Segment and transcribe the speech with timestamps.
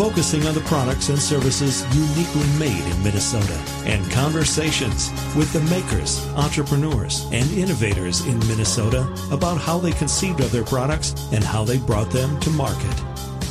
[0.00, 3.52] focusing on the products and services uniquely made in Minnesota,
[3.84, 10.50] and conversations with the makers, entrepreneurs, and innovators in Minnesota about how they conceived of
[10.52, 13.04] their products and how they brought them to market.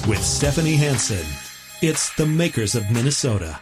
[0.07, 1.23] With Stephanie Hansen,
[1.83, 3.59] it's the makers of Minnesota.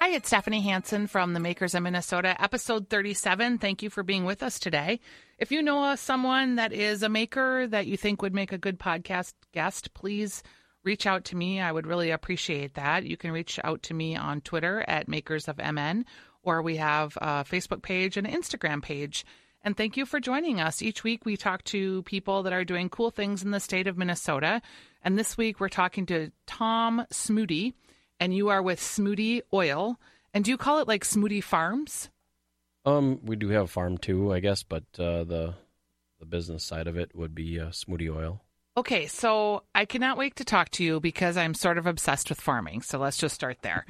[0.00, 3.58] Hi, it's Stephanie Hansen from the Makers of Minnesota, episode 37.
[3.58, 5.00] Thank you for being with us today.
[5.36, 8.58] If you know uh, someone that is a maker that you think would make a
[8.58, 10.44] good podcast guest, please
[10.88, 11.60] reach out to me.
[11.60, 13.04] I would really appreciate that.
[13.04, 16.06] You can reach out to me on Twitter at Makers of MN,
[16.42, 19.26] or we have a Facebook page and an Instagram page.
[19.62, 20.80] And thank you for joining us.
[20.80, 23.98] Each week we talk to people that are doing cool things in the state of
[23.98, 24.62] Minnesota.
[25.04, 27.74] And this week we're talking to Tom Smude
[28.18, 30.00] and you are with Smude Oil.
[30.32, 32.08] And do you call it like Smude Farms?
[32.86, 35.54] Um, we do have a farm too, I guess, but uh, the
[36.18, 38.42] the business side of it would be uh, Smude Oil.
[38.78, 42.40] Okay, so I cannot wait to talk to you because I'm sort of obsessed with
[42.40, 42.82] farming.
[42.82, 43.84] So let's just start there.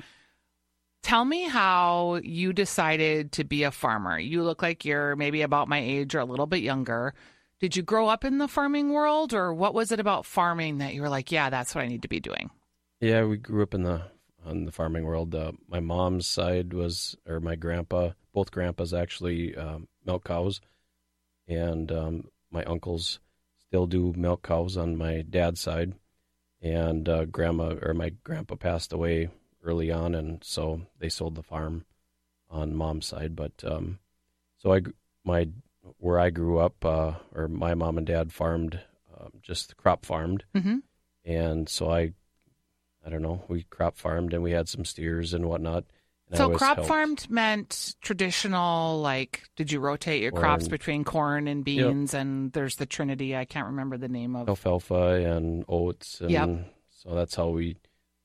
[1.02, 4.18] Tell me how you decided to be a farmer.
[4.18, 7.12] You look like you're maybe about my age or a little bit younger.
[7.60, 10.94] Did you grow up in the farming world, or what was it about farming that
[10.94, 12.48] you were like, yeah, that's what I need to be doing?
[12.98, 14.04] Yeah, we grew up in the
[14.46, 15.34] on the farming world.
[15.34, 20.62] Uh, my mom's side was, or my grandpa, both grandpas actually um, milk cows,
[21.46, 23.20] and um, my uncles
[23.68, 25.92] still do milk cows on my dad's side,
[26.60, 29.28] and uh, grandma or my grandpa passed away
[29.62, 31.84] early on, and so they sold the farm
[32.50, 33.36] on mom's side.
[33.36, 33.98] But um,
[34.56, 34.82] so I
[35.24, 35.48] my
[35.98, 38.80] where I grew up, uh, or my mom and dad farmed,
[39.18, 40.78] um, just crop farmed, mm-hmm.
[41.24, 42.12] and so I
[43.04, 45.84] I don't know, we crop farmed and we had some steers and whatnot.
[46.34, 46.88] So crop helped.
[46.88, 52.12] farmed meant traditional, like did you rotate your crops between corn and beans?
[52.14, 53.36] And there's the Trinity.
[53.36, 54.48] I can't remember the name of.
[54.48, 56.74] alfalfa and oats and Yep.
[56.90, 57.76] so that's how we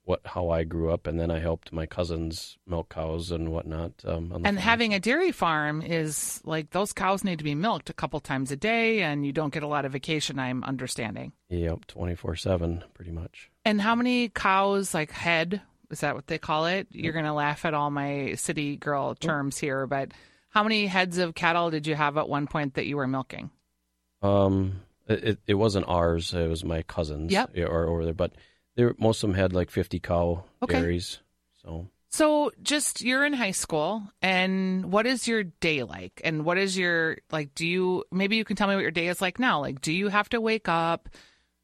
[0.06, 3.94] what how I grew up and then I helped my cousins milk cows and whatnot.
[4.06, 4.56] Um, And farm.
[4.58, 8.52] having a dairy farm is like those cows need to be milked a couple times
[8.52, 10.40] a day, and you don't get a lot of vacation.
[10.40, 11.32] I'm understanding.
[11.48, 13.50] yep twenty four seven pretty much.
[13.64, 15.62] And how many cows, like head,
[15.94, 16.88] is that what they call it?
[16.92, 20.12] You're going to laugh at all my city girl terms here, but
[20.50, 23.50] how many heads of cattle did you have at one point that you were milking?
[24.22, 27.32] Um, it, it wasn't ours; it was my cousins.
[27.32, 27.52] Yep.
[27.56, 28.32] yeah, or over there, but
[28.76, 30.80] they were, most of them had like fifty cow Okay.
[30.80, 31.20] dairies.
[31.62, 36.22] So So, just you're in high school, and what is your day like?
[36.24, 37.54] And what is your like?
[37.56, 39.60] Do you maybe you can tell me what your day is like now?
[39.60, 41.10] Like, do you have to wake up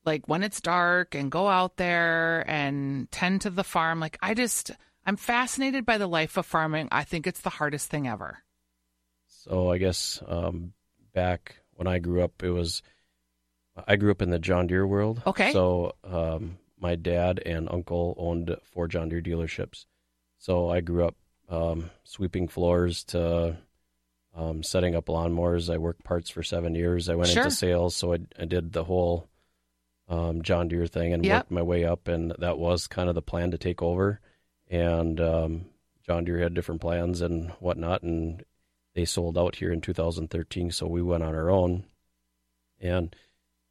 [0.09, 3.99] like when it's dark and go out there and tend to the farm?
[3.99, 4.71] Like, I just
[5.05, 6.89] I'm fascinated by the life of farming.
[6.91, 8.39] I think it's the hardest thing ever.
[9.27, 10.73] So I guess um,
[11.13, 12.81] back when I grew up, it was
[13.87, 15.21] I grew up in the John Deere world.
[15.25, 15.53] Okay.
[15.53, 19.85] So um, my dad and uncle owned four John Deere dealerships.
[20.39, 21.15] So I grew up
[21.49, 23.57] um, sweeping floors to
[24.35, 25.73] um, setting up lawnmowers.
[25.73, 27.09] I worked parts for seven years.
[27.09, 27.43] I went Sure.
[27.43, 29.27] into sales, so I, I did the whole
[30.09, 31.37] um, John Deere thing and Yep.
[31.37, 32.07] worked my way up.
[32.07, 34.19] And that was kind of the plan to take over.
[34.69, 35.65] And um,
[36.05, 38.43] John Deere had different plans and whatnot, and
[38.95, 40.71] they sold out here in 2013.
[40.71, 41.83] So we went on our own.
[42.81, 43.15] And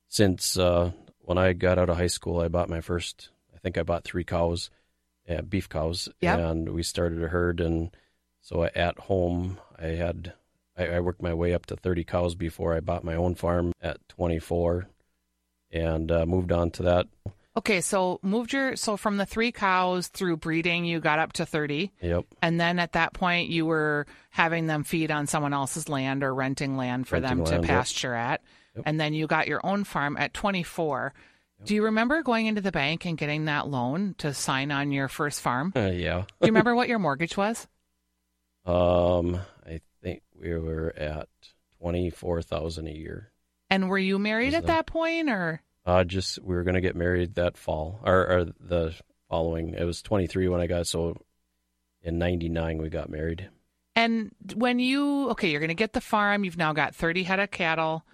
[0.08, 3.30] since uh, when I got out of high school, I bought my first.
[3.54, 4.70] I think I bought three cows,
[5.28, 6.38] uh, beef cows, Yep.
[6.38, 7.60] and we started a herd.
[7.60, 7.90] And
[8.40, 10.32] so at home, I had
[10.76, 13.72] I, I worked my way up to 30 cows before I bought my own farm
[13.82, 14.86] at 24,
[15.72, 17.06] and uh, moved on to that.
[17.56, 21.46] Okay, so moved your so from the three cows through breeding, you got up to
[21.46, 22.24] thirty, Yep.
[22.40, 26.32] and then at that point, you were having them feed on someone else's land or
[26.32, 27.70] renting land for Renting them to land, yep.
[27.70, 28.42] pasture at,
[28.76, 28.84] Yep.
[28.86, 31.12] and then you got your own farm at twenty four.
[31.64, 35.08] Do you remember going into the bank and getting that loan to sign on your
[35.08, 35.72] first farm?
[35.74, 36.20] Uh, yeah.
[36.40, 37.66] Do you remember what your mortgage was?
[38.66, 41.28] Um, I think we were at
[41.80, 43.32] 24,000 a year.
[43.70, 46.82] And were you married at that- that point, or Uh, just we were going to
[46.82, 48.94] get married that fall, or, or the
[49.30, 49.72] following.
[49.72, 51.16] It was 23 when I got so.
[52.02, 53.48] In '99, we got married.
[53.96, 56.44] And when you okay, you're going to get the farm.
[56.44, 58.04] You've now got 30 head of cattle.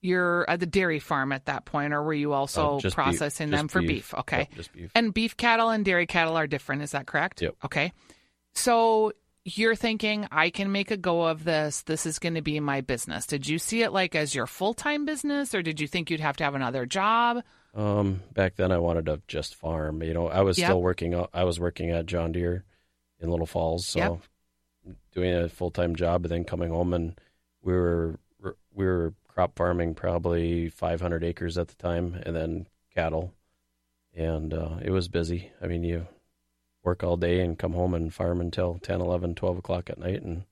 [0.00, 3.04] You're at the dairy farm at that point, or were you also Uh, just beef-
[3.04, 4.12] processing them for beef?
[4.12, 4.38] Okay.
[4.40, 4.90] Yep, just beef.
[4.96, 6.82] And beef cattle and dairy cattle are different.
[6.82, 7.40] Is that correct?
[7.40, 7.54] Yep.
[7.64, 7.92] Okay.
[8.54, 9.12] So
[9.44, 11.82] you're thinking, I can make a go of this.
[11.82, 13.26] This is going to be my business.
[13.26, 16.20] Did you see it like as your full time business, or did you think you'd
[16.20, 17.42] have to have another job?
[17.74, 20.02] Um, back then I wanted to just farm.
[20.02, 20.66] You know, I was Yep.
[20.66, 21.26] still working.
[21.34, 22.64] I was working at John Deere
[23.20, 24.20] in Little Falls, so
[24.86, 24.96] Yep.
[25.12, 27.18] doing a full time job, and then coming home and
[27.62, 28.18] we were
[28.72, 33.34] we were crop farming probably 500 acres at the time, and then cattle,
[34.14, 35.50] and uh, it was busy.
[35.60, 36.06] I mean, you
[36.84, 40.22] work all day and come home and farm until 10, 11, 12 o'clock at night,
[40.22, 40.44] and,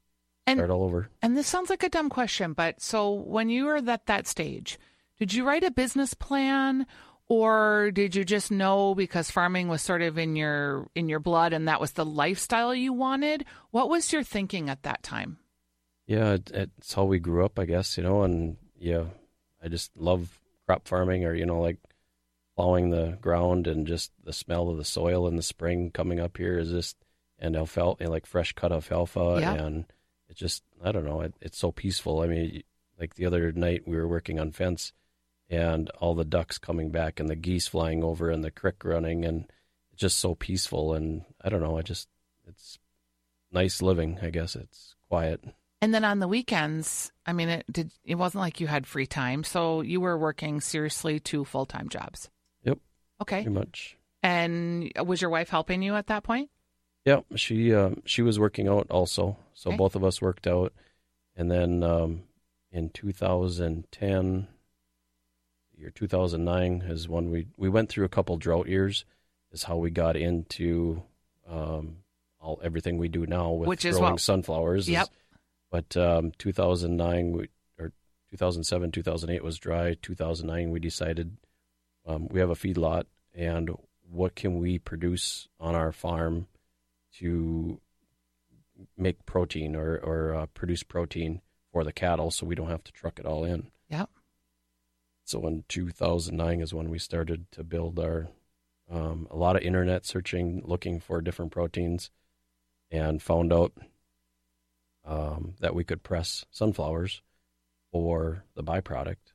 [0.46, 1.08] And- start all over.
[1.20, 4.78] And this sounds like a dumb question, but so when you were at that stage,
[5.18, 6.86] did you write a business plan
[7.28, 11.52] or did you just know because farming was sort of in your in your blood
[11.52, 13.44] and that was the lifestyle you wanted?
[13.70, 15.38] What was your thinking at that time?
[16.06, 19.04] Yeah, it, it's how we grew up, I guess, you know, and yeah,
[19.62, 21.78] I just love crop farming or, you know, like
[22.56, 26.36] plowing the ground and just the smell of the soil in the spring coming up
[26.36, 26.96] here is just,
[27.38, 29.38] and alfalfa, like fresh cut alfalfa.
[29.40, 29.54] Yeah.
[29.54, 29.84] And
[30.28, 32.20] it's just, I don't know, it, it's so peaceful.
[32.20, 32.62] I mean,
[32.98, 34.92] like the other night we were working on fence
[35.48, 39.24] and all the ducks coming back and the geese flying over and the crick running
[39.24, 39.50] and
[39.92, 40.94] it's just so peaceful.
[40.94, 42.08] And I don't know, I just,
[42.46, 42.78] it's
[43.50, 44.56] nice living, I guess.
[44.56, 45.42] It's quiet.
[45.80, 47.90] And then on the weekends, I mean, it did.
[48.04, 51.88] It wasn't like you had free time, so you were working seriously two full time
[51.88, 52.30] jobs.
[53.22, 53.42] Okay.
[53.42, 53.96] Pretty much.
[54.22, 56.50] And was your wife helping you at that point?
[57.04, 59.76] Yeah, she um, she was working out also, so Okay.
[59.76, 60.72] both of us worked out,
[61.34, 62.22] and then um,
[62.70, 64.46] in 2010,
[65.76, 69.04] year 2009 is when we we went through a couple drought years,
[69.50, 71.02] is how we got into
[71.48, 71.96] um,
[72.40, 74.84] all everything we do now with Which is growing what- sunflowers.
[74.84, 75.08] is- Yep.
[75.70, 77.48] but um, 2009 we,
[77.80, 77.92] or
[78.30, 79.94] 2007 2008 was dry.
[80.00, 81.36] 2009 we decided
[82.06, 83.04] um, we have a feedlot
[83.34, 83.70] and
[84.10, 86.46] what can we produce on our farm
[87.18, 87.80] to
[88.96, 91.40] make protein or, or uh, produce protein
[91.72, 93.70] for the cattle so we don't have to truck it all in.
[93.88, 94.06] Yeah.
[95.24, 98.28] So in 2009 is when we started to build our
[98.90, 102.10] um, a lot of internet searching, looking for different proteins,
[102.90, 103.72] and found out
[105.04, 107.22] um, that we could press sunflowers
[107.90, 109.32] for the byproduct,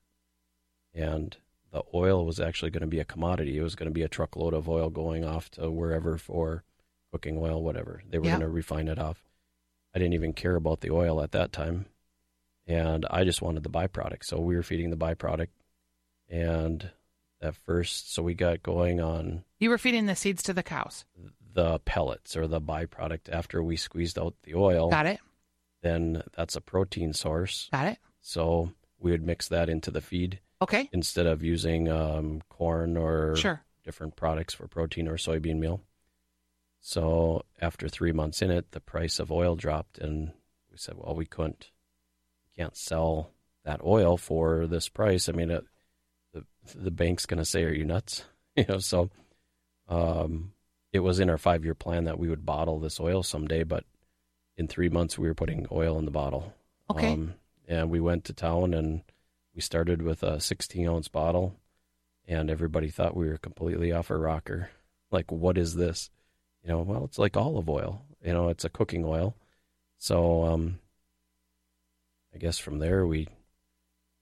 [0.94, 1.38] and
[1.72, 3.58] the oil was actually going to be a commodity.
[3.58, 6.64] It was going to be a truckload of oil going off to wherever for
[7.12, 8.02] cooking oil, whatever.
[8.10, 9.24] They were going to refine it off.
[9.94, 11.86] I didn't even care about the oil at that time,
[12.68, 14.24] and I just wanted the byproduct.
[14.24, 15.48] So we were feeding the byproduct,
[16.30, 16.92] and
[17.42, 21.06] at first, so we got going on You were feeding the seeds to the cows.
[21.54, 24.90] the pellets or the byproduct after we squeezed out the oil.
[24.90, 25.19] Got it.
[25.81, 27.69] Then that's a protein source.
[27.72, 27.98] Got it.
[28.22, 30.89] So we would mix that into the feed Okay.
[30.92, 33.62] instead of using um, corn or Sure.
[33.83, 35.81] different products for protein or soybean meal.
[36.80, 40.31] So after three months in it, the price of oil dropped, and
[40.71, 41.71] we said, "Well, we couldn't,
[42.56, 43.31] we can't sell
[43.65, 45.27] that oil for this price.
[45.27, 45.65] I mean, it,
[46.33, 46.45] the
[46.75, 48.24] the bank's going to say, "Are you nuts?"
[48.56, 48.77] you know.
[48.80, 49.09] So,
[49.89, 50.54] um,
[50.94, 53.83] it was in our five year plan that we would bottle this oil someday, but
[54.56, 56.54] in three months we were putting oil in the bottle.
[56.89, 57.12] Okay.
[57.13, 57.33] Um,
[57.68, 59.01] and we went to town and
[59.57, 61.56] we started with a 16 ounce bottle,
[62.27, 64.69] and everybody thought we were completely off our rocker.
[65.09, 66.12] Like, what is this?
[66.62, 68.04] You know, well, it's like olive oil.
[68.24, 69.36] You know, it's a cooking oil.
[69.98, 70.77] So, um,
[72.36, 73.30] I guess from there we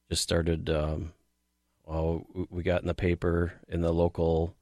[0.09, 0.69] just started.
[0.69, 1.11] Um,
[1.83, 4.55] well, we- we got in the paper in the local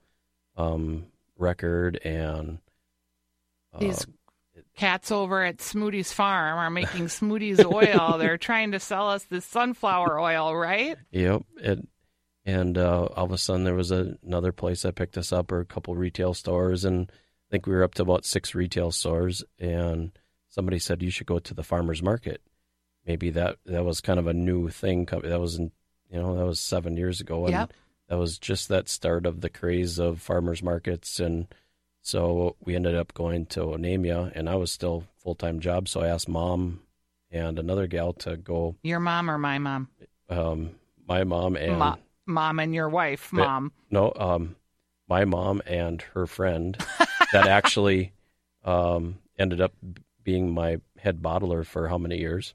[0.57, 1.05] um,
[1.37, 2.57] record, and
[3.73, 4.07] uh, These
[4.75, 8.17] cats over at Smude's Farm are making Smude's oil.
[8.17, 10.97] They're trying to sell us this sunflower oil, right?
[11.11, 11.43] Yep.
[11.57, 11.87] It,
[12.45, 15.51] and uh, all of a sudden, there was a, another place that picked us up,
[15.51, 18.91] or a couple retail stores, and I think we were up to about six retail
[18.91, 19.43] stores.
[19.59, 20.11] And
[20.49, 22.41] somebody said you should go to the farmers market.
[23.05, 25.05] Maybe that that was kind of a new thing.
[25.05, 25.71] That was, in,
[26.09, 27.73] you know, that was seven years ago, and Yep.
[28.09, 31.19] that was just that start of the craze of farmers markets.
[31.21, 31.47] And
[32.03, 35.87] so we ended up going to Onamia, and I was still full time job.
[35.87, 36.81] So I asked mom
[37.31, 38.75] and another gal to go.
[38.83, 39.87] Your mom or my mom?
[40.29, 40.71] Um,
[41.07, 43.71] my mom and Mo- mom and your wife, But- mom.
[43.89, 44.55] no, um,
[45.07, 46.77] my mom and her friend
[47.31, 48.13] that actually
[48.63, 49.73] um, ended up
[50.23, 52.53] being my head bottler for how many years,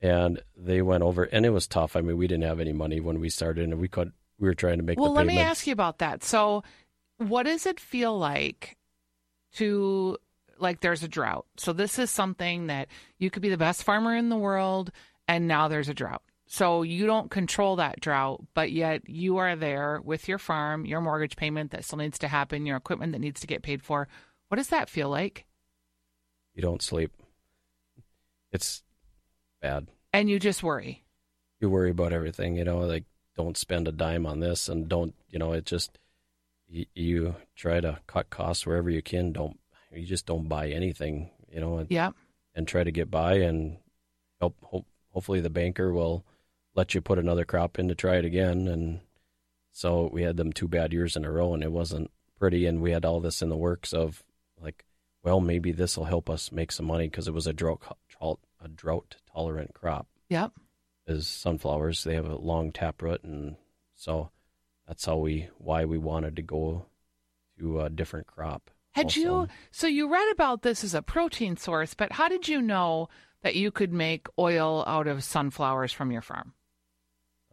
[0.00, 1.96] and they went over, and it was tough.
[1.96, 4.54] I mean, we didn't have any money when we started, and we could we were
[4.54, 4.98] trying to make.
[4.98, 6.22] Well, let me ask you about that.
[6.24, 6.62] So,
[7.18, 8.76] what does it feel like
[9.54, 10.18] to
[10.58, 11.46] like there's a drought?
[11.56, 14.90] So this is something that you could be the best farmer in the world
[15.28, 16.22] and now there's a drought.
[16.46, 21.00] So you don't control that drought, but yet you are there with your farm, your
[21.00, 24.08] mortgage payment that still needs to happen, your equipment that needs to get paid for.
[24.48, 25.46] What does that feel like?
[26.54, 27.12] You don't sleep.
[28.52, 28.82] It's
[29.60, 29.88] bad.
[30.12, 31.04] And you just worry.
[31.60, 32.78] You worry about everything, you know.
[32.80, 33.04] Like
[33.36, 35.98] don't spend a dime on this and don't you know it just
[36.68, 39.32] you, you try to cut costs wherever you can.
[39.32, 39.58] Don't
[39.92, 42.14] you just don't buy anything you know and, Yep.
[42.54, 43.78] and try to get by and
[44.40, 44.56] help.
[44.62, 46.24] Hope, hopefully the banker will
[46.74, 49.00] let you put another crop in to try it again and
[49.70, 52.80] so we had them two bad years in a row and it wasn't pretty and
[52.82, 54.24] we had all this in the works of
[54.60, 54.84] like
[55.22, 57.80] well maybe this will help us make some money because it was a drought
[58.20, 60.50] a drought tolerant crop Yep.
[61.06, 63.54] is sunflowers they have a long taproot and
[63.94, 64.30] so
[64.86, 66.86] that's how we why we wanted to go
[67.58, 69.20] to a different crop Had also.
[69.20, 73.08] you so you read about this as a protein source, but how did you know
[73.42, 76.52] that you could make oil out of sunflowers from your farm?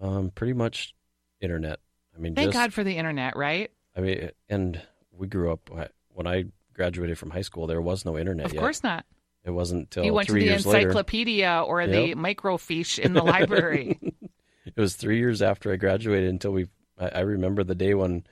[0.02, 0.96] um pretty much
[1.42, 1.80] internet
[2.16, 3.70] i mean Thank just God for the internet, right?
[3.96, 5.70] i mean and we grew up
[6.10, 9.06] when i graduated from high school there was no internet Of yet course not.
[9.44, 13.22] it wasn't till you went to the years later encyclopedia or the microfiche in the
[13.24, 14.00] library.
[14.66, 16.68] it was three years after I graduated until we.
[17.02, 18.24] I, I remember the day when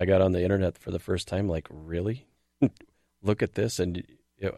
[0.00, 1.48] I got on the internet for the first time.
[1.48, 2.26] Like, really?
[3.22, 4.04] Look at this, and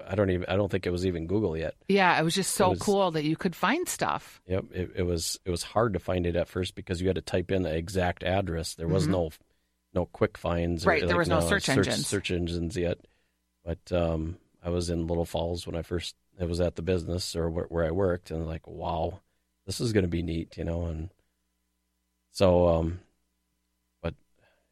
[0.08, 0.46] I don't even.
[0.48, 1.74] I don't think it was even Google yet.
[1.88, 4.40] yeah, it was just so was- cool that you could find stuff.
[4.46, 5.38] Yep, it, it was.
[5.44, 7.74] It was hard to find it at first because you had to type in the
[7.74, 8.74] exact address.
[8.74, 9.30] There was no,
[9.94, 10.84] no quick finds.
[10.86, 11.00] or, Mm-hmm.
[11.02, 12.06] Right, there was no search engines.
[12.06, 12.98] Search engines yet,
[13.64, 16.14] but um, I was in Little Falls when I first.
[16.38, 19.20] It was at the business or where, where I worked, and like, wow,
[19.66, 21.10] this is going to be neat, you know, and
[22.32, 23.00] so, um,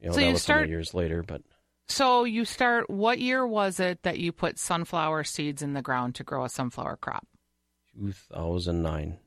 [0.00, 1.22] you know, So that you was start- years later.
[1.22, 1.42] But
[1.88, 2.88] So you start.
[2.90, 6.48] What year was it that you put sunflower seeds in the ground to grow a
[6.48, 7.26] sunflower crop?
[7.98, 9.18] 2009,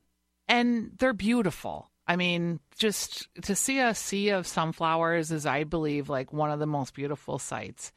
[0.48, 1.90] and they're beautiful.
[2.06, 6.58] I mean, just to see a sea of sunflowers is, I believe, like one of
[6.58, 7.92] the most beautiful sights.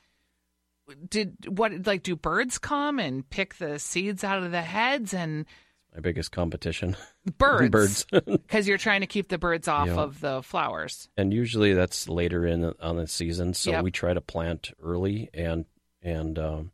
[1.10, 5.46] Did what like do birds come and pick the seeds out of the heads and
[5.96, 6.96] my biggest competition,
[7.38, 8.06] birds birds.
[8.26, 9.96] because you're trying to keep the birds off Yeah.
[9.96, 11.10] of the flowers.
[11.18, 13.54] and usually that's later in on the season.
[13.54, 13.84] So Yep.
[13.84, 15.66] we try to plant early and
[16.02, 16.72] and um,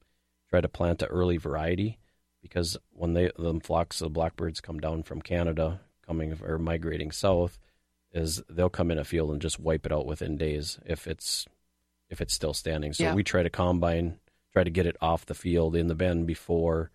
[0.50, 2.00] try to plant an early variety
[2.42, 7.60] because when they the flocks of blackbirds come down from Canada, coming or migrating south,
[8.12, 11.46] is they'll come in a field and just wipe it out within days if it's
[12.10, 12.92] if it's still standing.
[12.92, 13.14] So Yeah.
[13.14, 14.20] we try to combine,
[14.52, 16.90] try to get it off the field in the bend before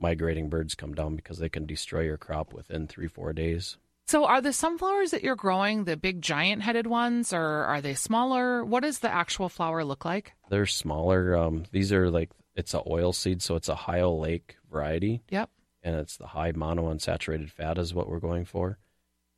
[0.00, 3.76] migrating birds come down because they can destroy your crop within three four days.
[4.08, 7.94] So, are the sunflowers that you're growing the big giant headed ones, or are they
[7.94, 8.64] smaller?
[8.64, 10.32] What does the actual flower look like?
[10.48, 11.36] They're smaller.
[11.36, 15.48] Um, these are like it's an oil seed, so it's a high oleic variety, Yep.
[15.84, 18.78] and it's the high monounsaturated fat is what we're going for.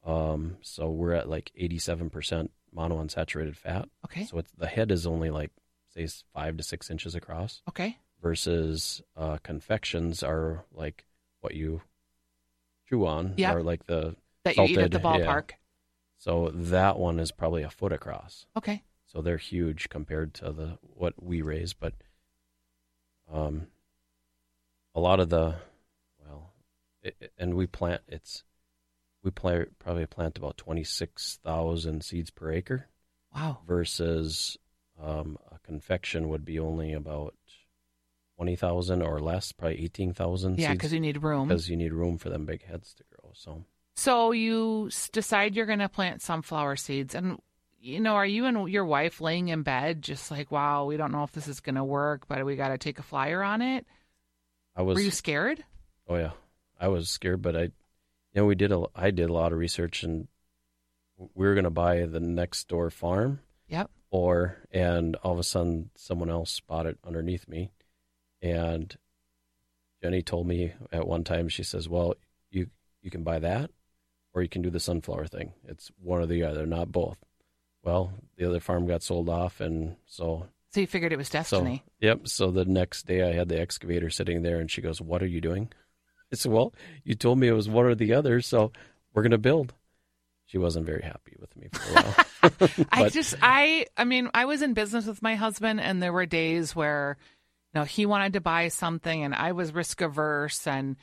[0.05, 3.89] Um, so we're at like eighty-seven percent monounsaturated fat.
[4.07, 4.25] Okay.
[4.25, 5.51] So it's the head is only like
[5.95, 7.99] say five to six inches across, Okay.
[8.23, 11.05] Versus uh, confections are like
[11.41, 11.83] what you
[12.89, 13.55] chew on, Yep.
[13.57, 15.27] or like the That you eat at the Salted, yeah.
[15.35, 15.51] ballpark.
[16.19, 18.47] so that one is probably a foot across.
[18.57, 18.83] Okay.
[19.07, 21.93] so they're huge compared to the what we raise but
[23.31, 23.67] um
[24.95, 25.57] a lot of the
[26.25, 26.53] well
[27.03, 28.43] it, and we plant it's
[29.23, 32.89] we plant probably plant about 26,000 seeds per acre
[33.35, 33.59] Wow.
[33.67, 34.57] versus
[35.03, 37.35] um, a confection would be only about
[38.43, 41.47] 20,000 or less probably 18,000 Yeah, because you need room.
[41.49, 45.67] because you need room for them big heads to grow so So you decide you're
[45.67, 47.39] going to plant sunflower seeds, and
[47.81, 51.11] you know, are you and your wife laying in bed, just like, wow, we don't
[51.13, 53.61] know if this is going to work, but we got to take a flyer on
[53.63, 53.87] it?
[54.77, 55.65] I was Were you scared?
[56.09, 56.31] Oh yeah,
[56.81, 57.71] I was scared, but I, you
[58.37, 60.27] know, we did a, I did a lot of research, and
[61.35, 63.91] we were going to buy the next door farm, Yep.
[64.11, 67.73] or and all of a sudden someone else bought it underneath me,
[68.43, 68.95] and
[70.03, 72.15] Jenny told me at one time she says, "Well,
[72.51, 72.69] you
[73.01, 73.71] you can buy that,
[74.35, 75.53] or you can do the sunflower thing.
[75.69, 77.19] It's one or the other, not both."
[77.85, 81.33] Well, the other farm got sold off, and so So you figured it was so,
[81.39, 81.83] destiny.
[82.01, 82.29] yep.
[82.29, 85.27] So the next day, I had the excavator sitting there, and she goes, "What are
[85.27, 85.73] you doing?"
[86.33, 86.73] I said, "Well,
[87.05, 88.73] you told me it was one or the other, so
[89.15, 89.75] we're going to build."
[90.47, 92.87] She wasn't very happy with me for a while.
[92.93, 96.27] I just, I, I mean, I was in business with my husband, and there were
[96.27, 97.17] days where,
[97.75, 100.97] know, he wanted to buy something, and I was risk averse, and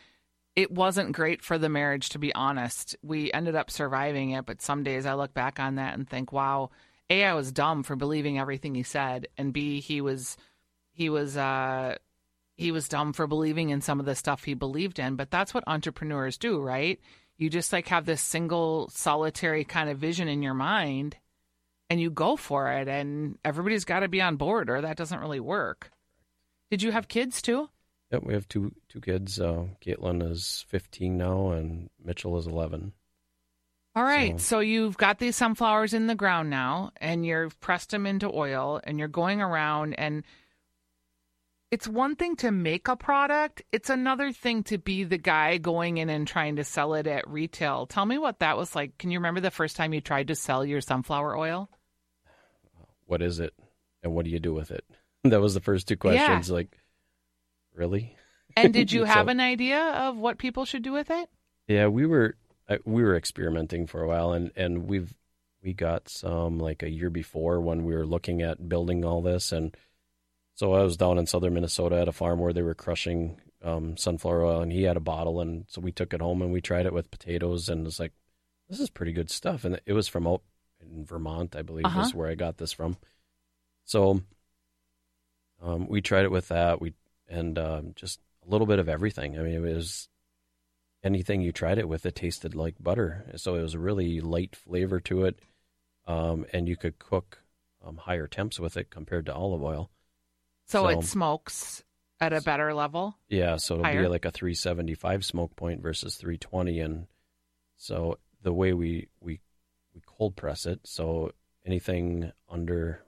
[0.55, 2.95] it wasn't great for the marriage, to be honest.
[3.01, 6.31] We ended up surviving it, but some days I look back on that and think,
[6.31, 6.71] wow,
[7.09, 10.37] a, I was dumb for believing everything he said, and b, he was,
[10.91, 11.95] he was, uh,
[12.59, 15.15] he was dumb for believing in some of the stuff he believed in.
[15.15, 16.99] But that's what entrepreneurs do, right?
[17.37, 21.15] You just like have this single solitary kind of vision in your mind
[21.89, 25.21] and you go for it and everybody's got to be on board or that doesn't
[25.21, 25.89] really work.
[26.69, 27.69] Did you have kids too?
[28.11, 29.39] Yep, we have two two kids.
[29.39, 32.93] Uh, Caitlin is 15 now, and Mitchell is 11.
[33.95, 37.91] All right, So- so you've got these sunflowers in the ground now, and you've pressed
[37.91, 39.93] them into oil, and you're going around.
[39.95, 40.23] And
[41.71, 45.97] it's one thing to make a product; it's another thing to be the guy going
[45.97, 47.85] in and trying to sell it at retail.
[47.87, 48.97] Tell me what that was like.
[48.97, 51.69] Can you remember the first time you tried to sell your sunflower oil?
[53.05, 53.53] What is it,
[54.03, 54.85] and what do you do with it?
[55.23, 56.49] That was the first two questions.
[56.49, 56.77] Like,
[57.73, 58.15] really?
[58.55, 61.29] And did you have So- an idea of what people should do with it?
[61.67, 62.35] Yeah, we were
[62.67, 65.13] uh, we were experimenting for a while, and and we've
[65.61, 69.51] we got some like a year before when we were looking at building all this,
[69.51, 69.75] and
[70.55, 73.97] so I was down in southern Minnesota at a farm where they were crushing um,
[73.97, 76.61] sunflower oil, and he had a bottle, and so we took it home and we
[76.61, 78.13] tried it with potatoes, and it's like
[78.69, 80.41] this is pretty good stuff, and it was from out
[80.81, 82.01] in Vermont, I believe, Uh-huh.
[82.01, 82.97] is where I got this from.
[83.85, 84.21] So
[85.61, 86.93] um, we tried it with that, we
[87.27, 89.37] and um, just a little bit of everything.
[89.37, 90.09] I mean, it was
[91.03, 93.25] anything you tried it with, it tasted like butter.
[93.35, 95.39] So it was a really light flavor to it,
[96.07, 97.43] um, and you could cook
[97.85, 99.89] um, higher temps with it compared to olive oil.
[100.65, 101.83] So, So- it smokes
[102.21, 103.17] at a better level.
[103.29, 107.07] Yeah, so it'll be like a 375 smoke point versus 320, and
[107.77, 109.39] so the way we we
[109.93, 111.31] we cold press it, so
[111.65, 113.01] anything under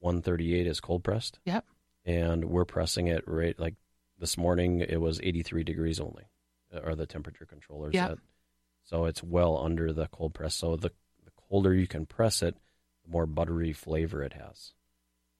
[0.00, 1.38] 138 is cold pressed.
[1.44, 1.64] Yep.
[2.04, 3.74] And we're pressing it right like
[4.18, 4.80] this morning.
[4.80, 6.24] It was 83 degrees only,
[6.74, 7.94] uh, are the temperature controllers.
[7.94, 8.10] Yep.
[8.10, 8.18] at.
[8.84, 10.54] So it's well under the cold press.
[10.54, 10.90] So the
[11.24, 12.56] the colder you can press it,
[13.04, 14.72] the more buttery flavor it has,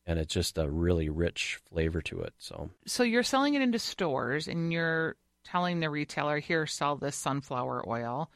[0.04, 2.34] and it's just a really rich flavor to it.
[2.38, 2.70] So.
[2.86, 7.88] so you're selling it into stores and you're telling the retailer here sell this sunflower
[7.88, 8.30] oil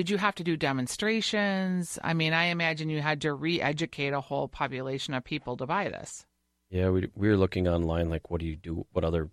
[0.00, 4.20] did you have to do demonstrations i mean i imagine you had to re-educate a
[4.20, 6.24] whole population of people to buy this
[6.70, 8.86] Yeah, we we were looking online, like, what do you do?
[8.92, 9.30] What other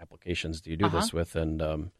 [0.00, 0.96] applications do you do Uh-huh.
[0.96, 1.36] this with?
[1.36, 1.92] And um,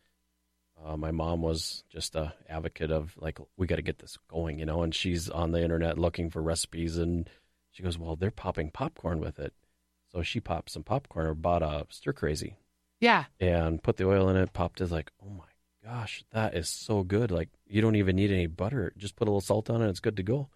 [0.82, 4.58] uh, my mom was just a advocate of like, we got to get this going,
[4.58, 4.82] you know.
[4.82, 7.28] And she's on the internet looking for recipes, and
[7.70, 9.54] she goes, "Well, they're popping popcorn with it."
[10.12, 12.56] So she popped some popcorn or bought a stir crazy
[13.00, 14.52] yeah and put the oil in it.
[14.52, 15.47] Popped it, like, oh my
[15.88, 17.30] gosh, that is so good!
[17.30, 20.00] Like, you don't even need any butter; just put a little salt on it, it's
[20.00, 20.48] good to go.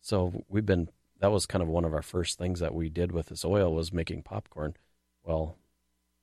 [0.00, 0.88] So we've been
[1.20, 3.74] that was kind of one of our first things that we did with this oil
[3.74, 4.74] was making popcorn.
[5.24, 5.56] Well,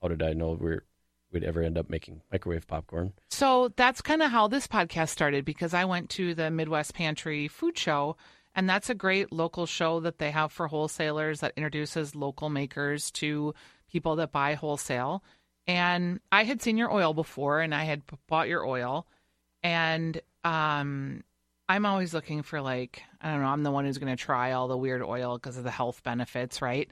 [0.02, 0.84] how did I know we're
[1.32, 3.14] we'd ever end up making microwave popcorn?
[3.30, 7.48] So that's kind of how this podcast started because I went to the Midwest Pantry
[7.48, 8.16] Food Show,
[8.56, 13.12] and that's a great local show that they have for wholesalers that introduces local makers
[13.12, 13.54] to
[13.92, 15.24] people that buy wholesale.
[15.68, 19.08] And I had seen your oil before, and I had bought your oil,
[19.64, 21.24] and um,
[21.68, 23.48] I'm always looking for like I don't know.
[23.48, 26.04] I'm the one who's going to try all the weird oil because of the health
[26.04, 26.90] benefits, right?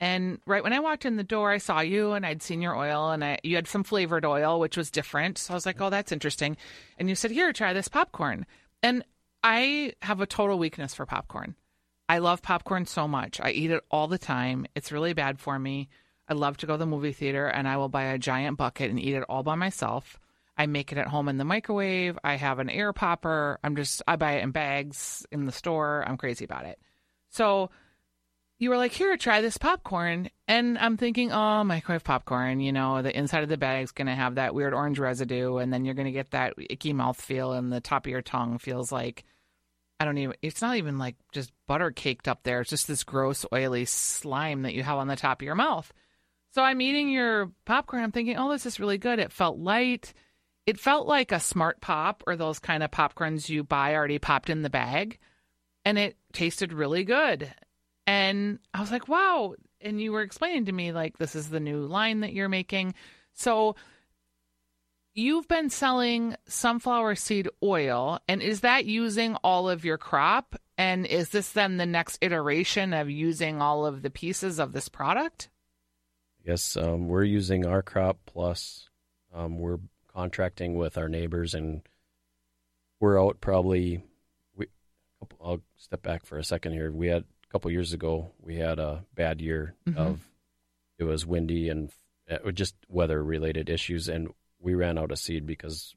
[0.00, 2.76] And right when I walked in the door, I saw you and I'd seen your
[2.76, 5.38] oil and I, you had some flavored oil, which was different.
[5.38, 6.56] So I was like, oh, that's interesting.
[6.98, 8.44] And you said, here, try this popcorn.
[8.82, 9.04] And
[9.42, 11.54] I have a total weakness for popcorn.
[12.08, 13.40] I love popcorn so much.
[13.40, 14.66] I eat it all the time.
[14.74, 15.88] It's really bad for me.
[16.28, 18.90] I love to go to the movie theater and I will buy a giant bucket
[18.90, 20.18] and eat it all by myself.
[20.58, 22.18] I make it at home in the microwave.
[22.24, 23.58] I have an air popper.
[23.62, 26.04] I'm just, I buy it in bags in the store.
[26.06, 26.78] I'm crazy about it.
[27.30, 27.70] So
[28.58, 30.30] you were like, here, try this popcorn.
[30.48, 34.14] And I'm thinking, oh, microwave popcorn, you know, the inside of the bag's going to
[34.14, 35.58] have that weird orange residue.
[35.58, 38.22] And then you're going to get that icky mouth feel, and the top of your
[38.22, 39.24] tongue feels like,
[40.00, 42.62] I don't even, it's not even like just butter caked up there.
[42.62, 45.92] It's just this gross, oily slime that you have on the top of your mouth.
[46.56, 48.02] So I'm eating your popcorn.
[48.02, 49.18] I'm thinking, oh, this is really good.
[49.18, 50.14] It felt light.
[50.64, 54.48] It felt like a smart pop or those kind of popcorns you buy already popped
[54.48, 55.18] in the bag.
[55.84, 57.52] And it tasted really good.
[58.06, 59.52] And I was like, wow.
[59.82, 62.94] And you were explaining to me, like, this is the new line that you're making.
[63.34, 63.76] So
[65.12, 68.18] you've been selling sunflower seed oil.
[68.28, 70.56] And is that using all of your crop?
[70.78, 74.88] And is this then the next iteration of using all of the pieces of this
[74.88, 75.50] product?
[76.46, 78.88] Guess um, we're using our crop plus
[79.34, 79.80] um, we're
[80.14, 81.82] contracting with our neighbors and
[83.00, 84.02] we're out probably.
[84.54, 84.66] We,
[85.42, 86.92] I'll step back for a second here.
[86.92, 88.30] We had a couple years ago.
[88.40, 89.96] We had a bad year Mhm.
[89.96, 90.28] of
[90.98, 91.90] it was windy and
[92.28, 95.94] it was just weather related issues, and we ran out of seed because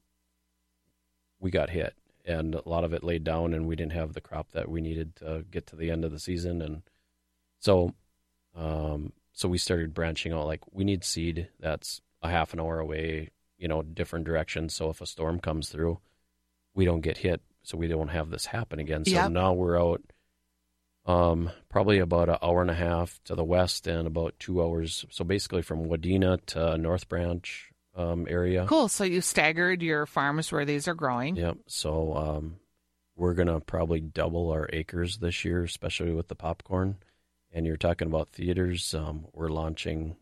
[1.38, 4.20] we got hit and a lot of it laid down, and we didn't have the
[4.20, 6.82] crop that we needed to get to the end of the season, and
[7.60, 7.94] so
[8.54, 10.46] um, so we started branching out.
[10.46, 14.74] Like we need seed that's a half an hour away, you know, different directions.
[14.74, 15.98] So if a storm comes through,
[16.74, 19.04] we don't get hit, so we don't have this happen again.
[19.04, 19.30] So Yep.
[19.32, 20.02] now we're out,
[21.06, 25.04] um, probably about an hour and a half to the west and about two hours.
[25.10, 28.66] So basically from Wadena to North Branch um, area.
[28.68, 28.88] Cool.
[28.88, 31.36] So you staggered your farms where these are growing.
[31.36, 31.58] Yep.
[31.66, 32.56] So um,
[33.16, 36.96] we're gonna probably double our acres this year, especially with the popcorn.
[37.52, 38.94] And you're talking about theaters.
[38.94, 40.16] Um, we're launching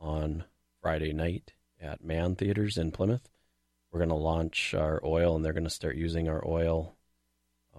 [0.00, 0.44] on
[0.80, 3.28] Friday night at Mann Theaters in Plymouth.
[3.90, 6.94] We're going to launch our oil, and they're going to start using our oil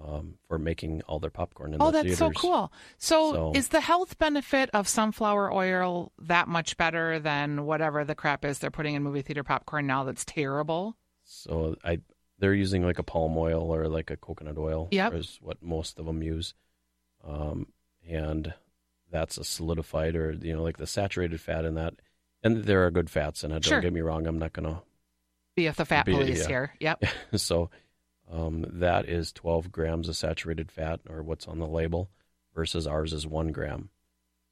[0.02, 1.82] um, for making all their popcorn in.
[1.82, 2.18] Oh, the that's theaters.
[2.20, 2.74] so cool.
[2.98, 8.16] So, So- is the health benefit of sunflower oil that much better than whatever the
[8.16, 10.98] crap is they're putting in movie theater popcorn now that's terrible?
[11.24, 12.00] So I,
[12.40, 14.88] they're using like a palm oil or like a coconut oil.
[14.92, 15.14] Yep.
[15.14, 16.54] is what most of them use,
[17.26, 17.68] um,
[18.08, 18.54] and
[19.12, 21.96] that's a solidified or you know like the saturated fat in that.
[22.42, 23.66] And there are good fats in it.
[23.66, 23.78] Sure.
[23.78, 24.26] Don't get me wrong.
[24.26, 24.82] I'm not gonna
[25.56, 26.48] Be if the fat Be- police yeah.
[26.48, 26.74] here.
[26.80, 27.04] Yep.
[27.36, 27.70] so
[28.32, 32.10] um, that is 12 grams of saturated fat, or what's on the label,
[32.56, 33.90] versus ours is one gram.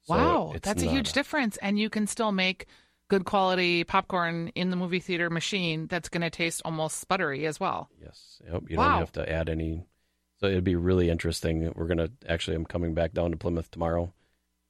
[0.02, 1.56] So wow, that's a huge difference.
[1.58, 2.66] And you can still make
[3.08, 7.58] good quality popcorn in the movie theater machine that's going to taste almost sputtery as
[7.60, 7.88] well.
[8.02, 8.64] Yes, yep.
[8.68, 8.88] You Wow.
[8.90, 9.86] don't have to add any.
[10.40, 11.72] So it'd be really interesting.
[11.74, 14.12] We're gonna actually, I'm coming back down to Plymouth tomorrow,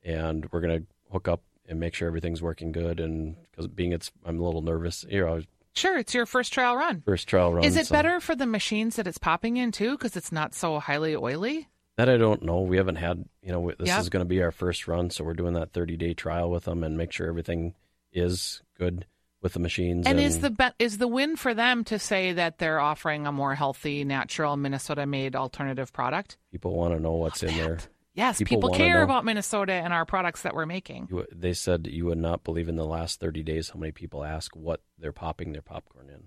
[0.02, 3.00] and we're gonna hook up and make sure everything's working good.
[3.00, 5.04] And because being it's, I'm a little nervous.
[5.08, 5.42] You know,
[5.74, 7.02] Sure, it's your first trial run.
[7.02, 7.64] first trial run.
[7.64, 10.54] Is it so- better for the machines that it's popping in too because it's not
[10.54, 11.68] so highly oily?
[11.96, 12.60] That I don't know.
[12.62, 14.00] We haven't had, you know, this Yep.
[14.00, 16.64] is going to be our first run, so we're doing that 30 day trial with
[16.64, 17.74] them and make sure everything
[18.12, 19.04] is good
[19.42, 20.06] with the machines.
[20.06, 23.32] And is the be- is the win for them to say that they're offering a
[23.32, 26.36] more healthy, natural, Minnesota made alternative product?
[26.50, 27.78] people want to know what's in there?
[28.14, 31.06] Yes, People people, care about Minnesota and our products that we're making.
[31.08, 34.24] You, they said you would not believe in the last 30 days how many people
[34.24, 36.24] ask what they're popping their popcorn in.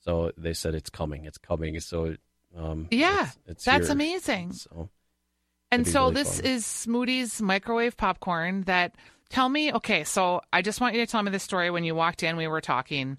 [0.00, 1.78] So they said it's coming, it's coming.
[1.80, 2.16] So
[2.56, 3.92] um, Yeah, it's, it's that's here.
[3.92, 4.52] amazing.
[4.52, 4.88] So
[5.70, 6.46] And so really this fun.
[6.50, 8.94] is Smude's microwave popcorn that
[9.30, 11.94] tell me, okay, so I just want you to tell me the story when you
[11.94, 13.18] walked in, we were talking.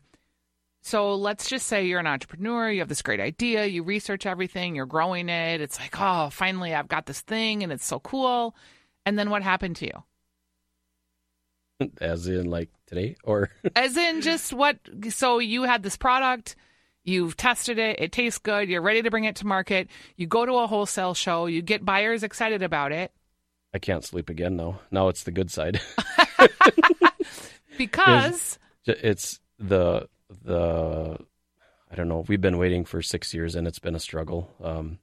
[0.81, 4.75] So let's just say you're an entrepreneur, you have this great idea, you research everything,
[4.75, 5.61] you're growing it.
[5.61, 8.55] It's like, oh, finally I've got this thing and it's so cool.
[9.05, 11.89] And then what happened to you?
[12.01, 14.77] as in like today or As in just what
[15.09, 16.55] so you had this product,
[17.03, 20.45] you've tested it, it tastes good, you're ready to bring it to market, you go
[20.45, 23.11] to a wholesale show, you get buyers excited about it
[23.73, 24.79] I can't sleep again now.
[24.91, 25.79] Now it's the good side.
[27.77, 30.07] because it's the
[30.43, 31.17] the
[31.91, 32.25] I don't know.
[32.27, 34.53] We've been waiting for six years, and it's been a struggle.
[34.63, 34.99] Um,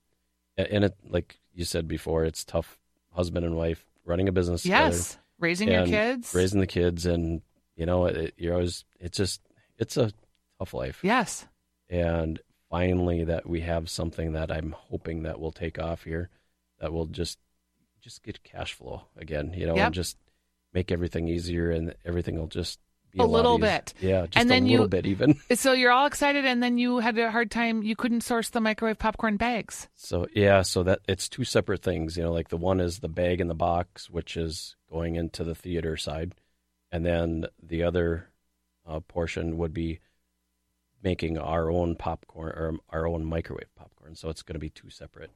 [0.56, 2.78] and it like you said before, it's tough.
[3.12, 6.34] Husband and wife running a business together, Yes, raising your kids.
[6.34, 7.40] raising the kids, and
[7.76, 8.84] you know, it, you're always.
[9.00, 9.40] It's just
[9.78, 10.12] it's a
[10.58, 11.00] tough life.
[11.02, 11.46] yes,
[11.88, 12.38] And
[12.70, 16.28] finally, that we have something that I'm hoping that will take off here,
[16.80, 17.38] that will just
[18.06, 19.52] just get cash flow again.
[19.52, 19.86] You know, Yep.
[19.86, 20.16] and just
[20.72, 22.78] make everything easier, and everything will just
[23.10, 23.94] be A lot little bit.
[24.00, 25.40] Yeah, just And a little you- bit even.
[25.54, 27.82] so you're all excited, and then you had a hard time.
[27.82, 29.88] You couldn't source the microwave popcorn bags.
[29.94, 32.16] So yeah, so that it's two separate things.
[32.16, 35.42] You know, like the one is the bag in the box, which is going into
[35.42, 36.34] the theater side,
[36.92, 38.28] and then the other
[38.86, 39.98] uh, portion would be
[41.02, 44.14] making our own popcorn or our own microwave popcorn.
[44.14, 45.30] So it's going to be two separate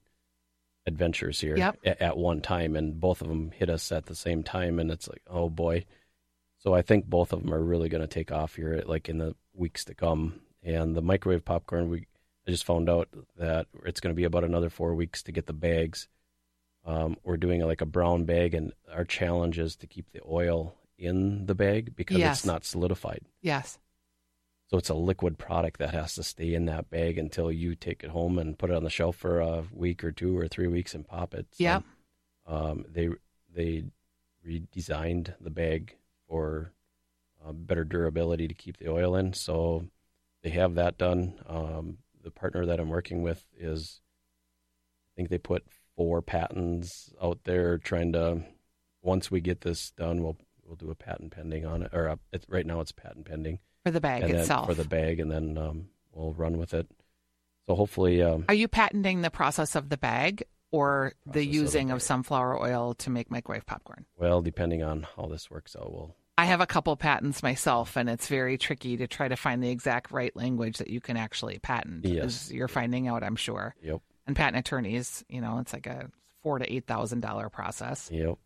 [0.87, 1.79] adventures here Yep.
[1.85, 4.91] a- at one time, and both of them hit us at the same time, and
[4.91, 5.85] it's like, oh boy.
[6.59, 9.19] So I think both of them are really going to take off here, like in
[9.19, 10.41] the weeks to come.
[10.63, 12.07] And the microwave popcorn, we
[12.47, 15.47] I just found out that it's going to be about another four weeks to get
[15.47, 16.09] the bags.
[16.85, 20.75] Um, we're doing like a brown bag, and our challenge is to keep the oil
[20.99, 22.39] in the bag because Yes.
[22.39, 23.21] it's not solidified.
[23.43, 23.79] Yes,
[24.71, 28.05] So it's a liquid product that has to stay in that bag until you take
[28.05, 30.69] it home and put it on the shelf for a week or two or three
[30.69, 31.47] weeks and pop it.
[31.53, 31.85] So, Yep.
[32.47, 33.09] Um, they
[33.53, 33.85] they
[34.47, 35.97] redesigned the bag
[36.29, 36.73] for
[37.45, 39.33] uh, better durability to keep the oil in.
[39.33, 39.87] So
[40.45, 41.35] they have that done.
[41.49, 44.01] Um, the partner that I'm working with is,
[45.07, 45.65] I think they put
[45.97, 48.45] four patents out there trying to.
[49.03, 51.91] Once we get this done, we'll we'll do a patent pending on it.
[51.93, 54.67] Or uh, it's, right now it's patent pending for the bag itself.
[54.67, 56.87] for the bag, and then um, we'll run with it.
[57.67, 61.33] So hopefully, um, Are you patenting the process of the bag or the Process of
[61.35, 64.07] the using of, sunflower oil to make microwave popcorn?
[64.17, 68.09] well, depending on how this works out, we'll I have a couple patents myself, and
[68.09, 71.59] it's very tricky to try to find the exact right language that you can actually
[71.59, 72.07] patent.
[72.07, 72.51] Yes.
[72.51, 73.75] you're finding out, I'm sure.
[73.83, 76.09] yep, And patent attorneys, you know, it's like a
[76.43, 78.09] four to eight thousand dollar process.
[78.11, 78.39] yep.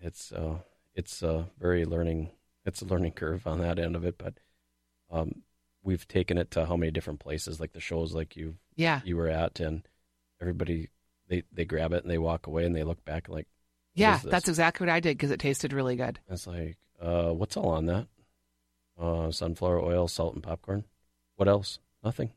[0.00, 0.58] It's uh,
[0.96, 2.30] it's a very learning.
[2.66, 4.34] It's a learning curve on that end of it, but
[5.10, 5.42] um,
[5.82, 9.16] we've taken it to how many different places, like the shows, like you Yeah, you
[9.16, 9.86] were at, and
[10.40, 10.88] everybody
[11.28, 13.46] they they grab it and they walk away and they look back like
[13.94, 16.20] yeah, that's exactly what I did because it tasted really good.
[16.28, 18.06] it's like uh, what's all on that?
[18.98, 20.84] Uh, sunflower oil, salt, and popcorn.
[21.36, 21.78] What else?
[22.02, 22.32] Nothing.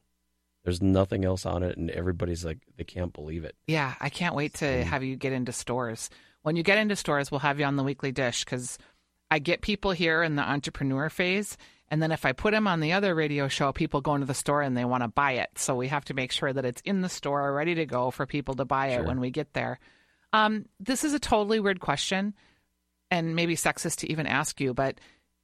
[0.63, 3.55] There's nothing else on it, and everybody's like, they can't believe it.
[3.65, 6.11] Yeah, I can't wait to have you get into stores.
[6.43, 8.77] When you get into stores, we'll have you on the weekly dish because
[9.31, 11.57] I get people here in the entrepreneur phase.
[11.91, 14.33] And then if I put them on the other radio show, people go into the
[14.33, 15.49] store and they want to buy it.
[15.57, 18.25] So we have to make sure that it's in the store, ready to go for
[18.25, 19.03] people to buy it Sure.
[19.03, 19.77] when we get there.
[20.31, 22.33] Um, this is a totally weird question
[23.11, 24.99] and maybe sexist to even ask you, but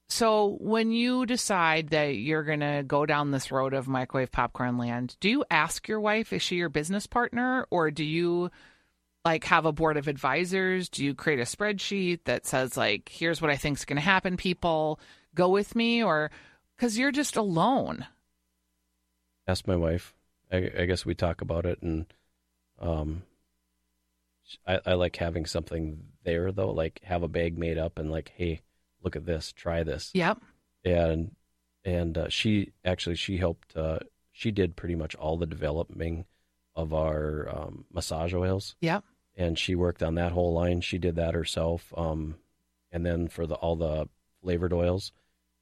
[0.08, 4.78] so when you decide that you're going to go down this road of microwave popcorn
[4.78, 8.50] land, do you ask your wife, is she your business partner, or do you
[9.26, 10.88] like have a board of advisors?
[10.88, 14.38] Do you create a spreadsheet that says like, here's what I think's going to happen,
[14.38, 15.02] people
[15.38, 16.30] go with me, or
[16.76, 18.06] because you're just alone?
[19.48, 20.14] Ask my wife.
[20.52, 22.06] I, I guess we talk about it, and
[22.80, 23.24] um,
[24.66, 28.32] I, I like having something there though, like have a bag made up and like,
[28.36, 28.62] hey,
[29.04, 30.12] look at this, try this.
[30.14, 30.40] Yep.
[30.84, 31.32] and
[31.86, 34.00] and uh, she actually she helped uh,
[34.32, 36.26] she did pretty much all the developing
[36.76, 39.04] of our um, massage oils Yep.
[39.36, 42.36] and she worked on that whole line she did that herself um,
[42.92, 44.08] and then for the all the
[44.44, 45.12] flavored oils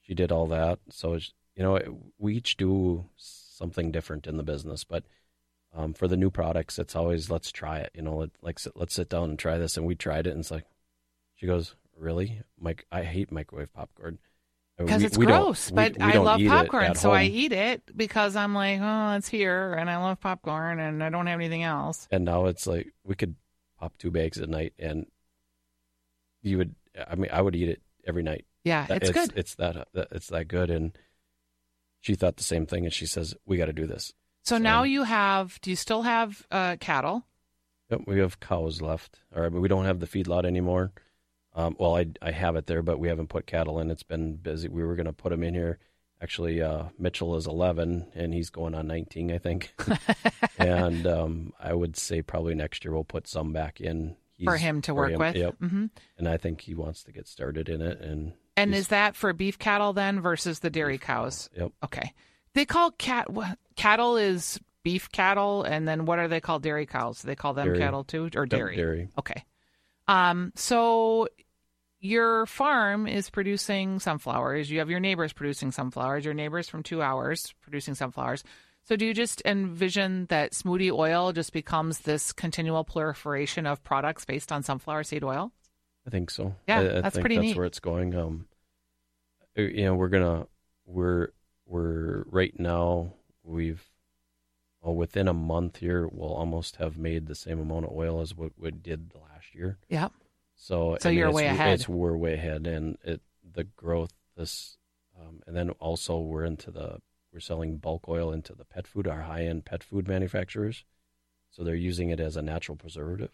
[0.08, 0.80] she did all that.
[0.89, 1.13] So
[1.56, 1.80] you know
[2.18, 5.04] we each do something different in the business but
[5.74, 8.94] um, for the new products it's always let's try it you know let, like let's
[8.94, 9.78] sit down and try this.
[9.78, 10.65] And we tried it and it's like
[11.36, 12.41] she goes really?
[12.60, 14.20] Mike i hate microwave popcorn.
[14.78, 17.96] Because it's we gross, we- but we I love popcorn, at so I eat it
[17.96, 21.63] because I'm like, oh, it's here, and I love popcorn, and I don't have anything
[21.63, 22.10] else.
[22.12, 23.36] and now it's like we could
[23.80, 25.06] pop two bags a night and
[26.41, 26.76] you would
[27.10, 29.32] i mean i would eat it every night Yeah, That- it's, good.
[29.38, 30.97] it's that it's that good and
[32.01, 34.12] she thought the same thing and she says we got to do this
[34.43, 35.60] So now you have.
[35.62, 37.25] Do you still have uh, cattle?
[37.89, 40.91] Yep, we have cows left or but we don't have the feedlot anymore
[41.54, 44.36] um, well I, I have it there but we haven't put cattle in it's been
[44.38, 45.78] busy we were going to put them in here
[46.21, 49.71] actually uh, mitchell is 11 and he's going on 19 i think
[50.58, 54.58] and um, i would say probably next year we'll put some back in He's, for
[54.58, 55.36] him to work him, with.
[55.36, 55.56] Yep.
[55.60, 55.86] hmm
[56.17, 58.01] and I think he wants to get started in it.
[58.01, 61.50] And And is that for beef cattle then versus the dairy cows?
[61.58, 62.13] Yep, Okay.
[62.54, 63.28] They call cat
[63.76, 66.63] cattle is beef cattle, and then what are they called?
[66.63, 67.22] Dairy cows.
[67.22, 67.80] They call them Dairy.
[67.80, 68.76] cattle too, or Yep, dairy?
[68.78, 69.10] dairy.
[69.20, 69.44] Okay.
[70.08, 70.54] Um.
[70.56, 71.28] So
[72.00, 74.70] your farm is producing sunflowers.
[74.72, 76.24] You have your neighbors producing sunflowers.
[76.24, 78.44] Your neighbors from two hours producing sunflowers.
[78.88, 84.24] So do you just envision that Smude oil just becomes this continual proliferation of products
[84.26, 85.52] based on sunflower seed oil?
[86.06, 86.56] I think so.
[86.68, 87.58] Yeah, I, I that's think pretty that's neat.
[87.58, 88.15] where it's going.
[88.15, 88.48] Um,
[89.58, 90.48] uh, you know, we're gonna
[90.86, 91.30] we're
[91.65, 93.13] we're right now
[93.44, 93.84] we've
[94.82, 98.36] well within a month here we'll almost have made the same amount of oil as
[98.36, 99.78] what we did last year.
[99.89, 100.12] Yep.
[100.56, 101.74] So So I mean, you're way ahead.
[101.74, 103.22] It's we're way ahead, and it
[103.54, 104.78] the growth this,
[105.20, 107.00] um, and then also we're into the
[107.34, 110.86] we're selling bulk oil into the pet food, our high end pet food manufacturers.
[111.50, 113.32] So they're using it as a natural preservative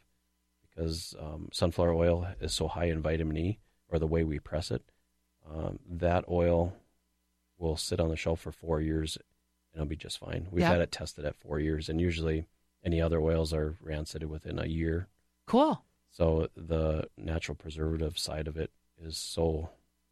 [0.75, 4.71] because um, sunflower oil is so high in vitamin E, or the way we press
[4.71, 4.84] it.
[5.49, 6.73] Um, that oil
[7.57, 9.17] will sit on the shelf for four years
[9.73, 10.47] and it'll be just fine.
[10.51, 10.69] We've Yeah.
[10.71, 12.47] had it tested at four years, and usually
[12.84, 15.07] any other oils are rancid within a year.
[15.45, 15.84] Cool.
[16.10, 19.69] So the natural preservative side of it is so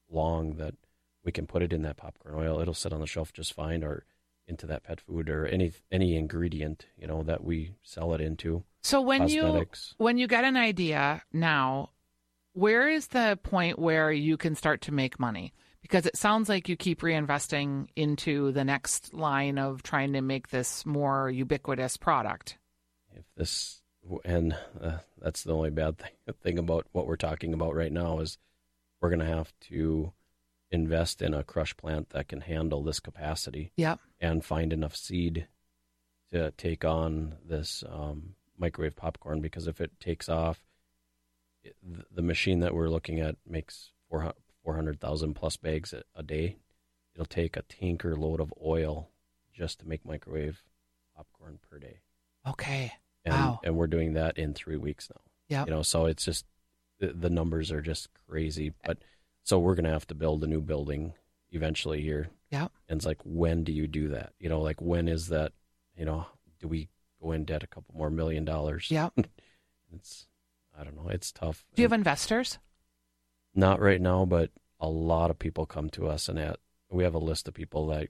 [0.10, 0.76] long that
[1.24, 2.60] we can put it in that popcorn oil.
[2.62, 4.06] It'll sit on the shelf just fine, or
[4.50, 8.64] into that pet food, or any any ingredient you know that we sell it into.
[8.82, 9.66] So when you
[9.98, 11.92] when you get an idea now,
[12.54, 15.54] where is the point where you can start to make money?
[15.82, 20.50] Because it sounds like you keep reinvesting into the next line of trying to make
[20.50, 22.58] this more ubiquitous product.
[23.16, 23.82] If this
[24.26, 26.12] and uh, that's the only bad thing
[26.44, 28.38] thing about what we're talking about right now is
[29.02, 30.12] we're going to have to
[30.72, 33.72] invest in a crush plant that can handle this capacity.
[33.78, 34.00] Yep.
[34.20, 35.48] and find enough seed
[36.32, 40.60] to take on this um, microwave popcorn because if it takes off,
[41.64, 41.76] it,
[42.12, 43.92] the machine that we're looking at makes
[44.64, 46.58] 400,000 plus bags a, a day.
[47.16, 49.10] It'll take a tanker load of oil
[49.54, 50.64] just to make microwave
[51.16, 52.00] popcorn per day.
[52.48, 52.92] Okay.
[53.26, 53.60] And, Wow.
[53.64, 55.22] and we're doing that in three weeks now.
[55.50, 55.66] Yeah.
[55.66, 56.46] You know, so it's just
[57.00, 58.72] the, the numbers are just crazy.
[58.86, 59.00] But
[59.50, 61.14] so we're going to have to build a new building
[61.50, 62.30] eventually here.
[62.52, 62.68] Yeah.
[62.88, 64.34] And it's like, when do you do that?
[64.38, 65.54] You know, like when is that?
[65.98, 66.28] You know,
[66.60, 66.88] do we
[67.20, 68.88] go in debt a couple more million dollars?
[68.90, 69.10] Yeah.
[69.92, 70.28] It's,
[70.80, 71.10] I don't know.
[71.10, 71.66] It's tough.
[71.74, 72.60] Do you have investors?
[73.56, 76.60] Not right now, but a lot of people come to us and at,
[76.92, 78.10] we have a list of people that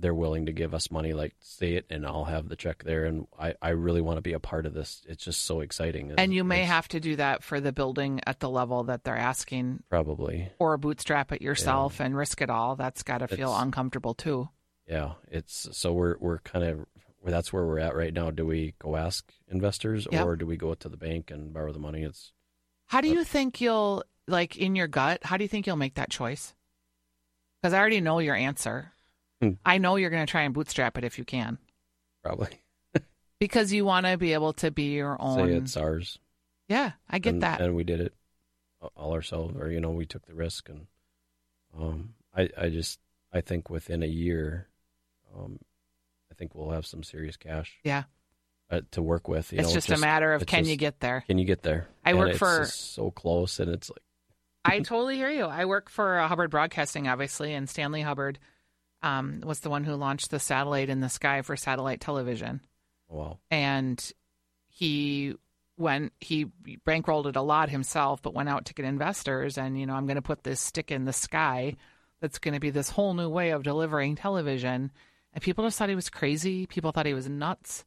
[0.00, 3.04] they're willing to give us money, like say it and I'll have the check there.
[3.04, 5.02] And I, I really want to be a part of this.
[5.08, 6.12] It's just so exciting.
[6.16, 9.16] And you may have to do that for the building at the level that they're
[9.16, 10.50] asking Probably.
[10.58, 12.76] or bootstrap it yourself and risk it all.
[12.76, 14.48] That's got to feel uncomfortable too.
[14.86, 15.12] Yeah.
[15.30, 16.86] It's so we're, we're kind of,
[17.20, 18.30] where that's where we're at right now.
[18.30, 20.24] Do we go ask investors Yep.
[20.24, 22.04] or do we go to the bank and borrow the money?
[22.04, 22.32] It's
[22.86, 25.24] How do you think you'll like in your gut?
[25.24, 26.54] How do you think you'll make that choice?
[27.60, 28.92] Because I already know your answer.
[29.40, 29.50] Hmm.
[29.64, 31.58] I know you're going to try and bootstrap it if you can,
[32.24, 32.60] probably
[33.38, 35.38] because you want to be able to be your own.
[35.48, 36.18] say it's ours.
[36.68, 37.60] yeah, I get and, that.
[37.60, 38.14] and we did it
[38.96, 40.86] all ourselves, or you know, we took the risk, and
[41.78, 42.98] um, I, I just,
[43.32, 44.68] I think within a year,
[45.36, 45.58] um,
[46.30, 48.04] I think we'll have some serious cash yeah,
[48.70, 49.52] uh, to work with.
[49.52, 51.22] You it's know, just, a matter of can you get there.
[51.26, 51.86] Can you get there?
[52.04, 54.00] I And work it's for- so close, and it's like,
[54.64, 55.44] I totally hear you.
[55.44, 58.38] I work for uh, Hubbard Broadcasting, obviously, and Stanley Hubbard
[59.02, 62.60] um, was the one who launched the satellite in the sky for satellite television.
[63.08, 64.12] wow, and
[64.68, 65.34] he
[65.76, 66.46] went he
[66.86, 70.06] bankrolled it a lot himself but went out to get investors and you know i'm
[70.06, 71.76] going to put this stick in the sky
[72.20, 74.90] that's going to be this whole new way of delivering television.
[75.32, 76.66] And people just thought he was crazy.
[76.66, 77.84] People thought he was nuts.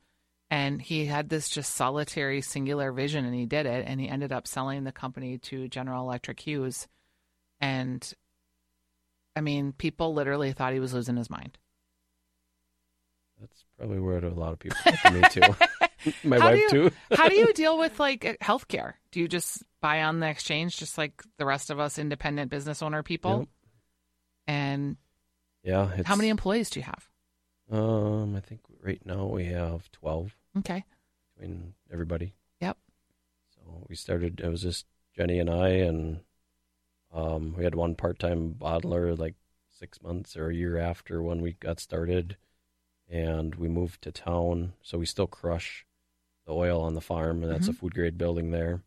[0.49, 3.85] And he had this just solitary singular vision and he did it.
[3.87, 6.87] And he ended up selling the company to general electric hughes.
[7.59, 8.11] And
[9.41, 11.57] i mean people literally thought he was losing his mind
[13.39, 14.77] that's probably where a lot of people
[15.11, 15.41] me too.
[16.23, 16.91] My How wife you- too.
[17.11, 18.93] How do you deal with like healthcare?
[19.11, 22.83] Do you just buy on the exchange, just like the rest of us independent business
[22.83, 23.39] owner people?
[23.39, 23.47] Yep.
[24.47, 24.97] And
[25.63, 27.07] Yeah, it's, how many employees do you have?
[27.71, 30.83] Um, I think right now we have twelve Okay.
[31.35, 32.35] between everybody.
[32.61, 32.77] Yep.
[33.55, 34.39] So we started.
[34.39, 34.85] It was just
[35.17, 36.19] Jenny and I, and
[37.13, 39.35] um, we had one part-time bottler like
[39.69, 42.37] six months or a year after when we got started,
[43.09, 44.73] and we moved to town.
[44.81, 45.85] So we still crush
[46.45, 47.77] the oil on the farm, and that's a Mhm.
[47.77, 48.81] food grade building there.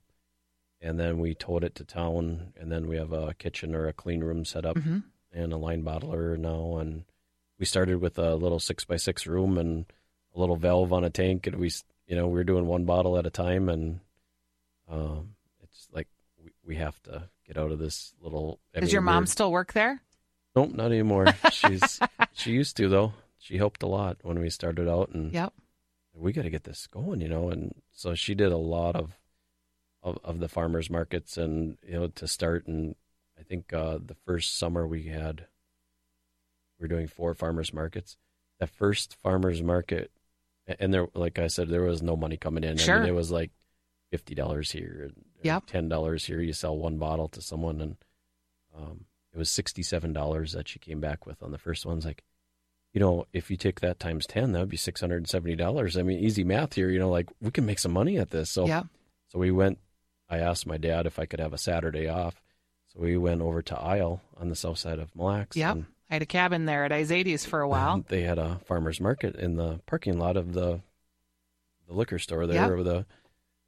[0.81, 3.93] And then we towed it to town, and then we have a kitchen or a
[3.93, 4.99] clean room set up hmm
[5.33, 6.77] and a line bottler now.
[6.77, 7.05] And
[7.59, 9.87] we started with a little six by six room and
[10.35, 11.71] a little valve on a tank, and we,
[12.07, 14.01] you know, we were doing one bottle at a time, and
[14.89, 16.09] um, it's like
[16.43, 18.61] we, we have to get out of this little.
[18.75, 20.01] I Does mean, your mom still work there?
[20.57, 21.27] Nope, not anymore.
[21.53, 21.99] She's
[22.33, 23.13] she used to though.
[23.39, 25.53] She helped a lot when we started out, and Yep.
[26.15, 27.51] we got to get this going, you know.
[27.51, 29.19] And so she did a lot of,
[30.03, 32.67] of of the farmers markets, and you know, to start.
[32.67, 32.95] And
[33.39, 35.47] I think uh, the first summer we had,
[36.79, 38.17] we were doing four farmers markets.
[38.61, 40.11] The first farmers market,
[40.69, 42.79] a- and there, like I said, there was no money coming in.
[42.79, 43.01] I Sure.
[43.01, 43.51] mean, it was like
[44.11, 45.67] fifty dollars here, and Yep.
[45.67, 46.41] ten dollars here.
[46.41, 47.97] You sell one bottle to someone, and
[48.77, 51.97] um, it was sixty-seven dollars that she came back with on the first one.
[51.99, 52.25] It's like,
[52.93, 55.57] you know, if you take that times ten, that would be six hundred and seventy
[55.57, 55.97] dollars.
[55.97, 56.91] I mean, easy math here.
[56.91, 58.51] You know, like we can make some money at this.
[58.51, 58.87] So, Yep.
[59.29, 59.79] so we went.
[60.29, 62.41] I asked my dad if I could have a Saturday off.
[62.93, 65.57] So we went over to Isle on the south side of Mille Lacs.
[65.57, 65.75] Yep.
[65.75, 68.05] and I had a cabin there at Izatys for a while.
[68.09, 70.81] they had a farmers market in the parking lot of the
[71.87, 72.85] the liquor store there Yep.
[72.85, 73.07] the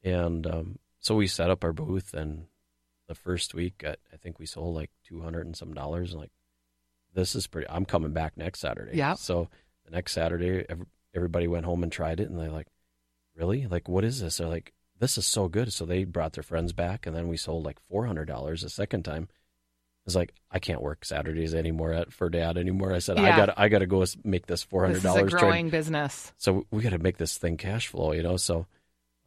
[0.02, 2.46] and um, so we set up our booth and
[3.08, 6.32] the first week I, I think we sold like 200 and some dollars and like
[7.14, 8.96] this is pretty I'm coming back next Saturday.
[8.96, 9.48] yeah So
[9.84, 12.66] the next Saturday ev- everybody went home and tried it and they're like
[13.36, 13.66] really?
[13.66, 14.38] Like what is this?
[14.38, 15.72] They're like this is so good.
[15.72, 19.28] So they brought their friends back and then we sold like $400 a second time.
[20.06, 22.92] It's like I can't work Saturdays anymore at for dad anymore.
[22.92, 23.46] I said I Yeah.
[23.46, 25.34] got I got to go make this four hundred This is a dollars.
[25.34, 26.32] growing business.
[26.38, 28.36] So we got to make this thing cash flow, you know.
[28.36, 28.66] So